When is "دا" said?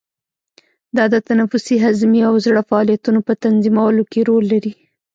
0.95-1.05